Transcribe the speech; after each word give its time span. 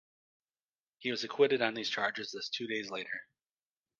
He 0.97 1.11
was 1.11 1.23
acquitted 1.23 1.61
on 1.61 1.75
these 1.75 1.87
charges 1.91 2.31
just 2.31 2.55
two 2.55 2.65
days 2.65 2.89
later. 2.89 3.27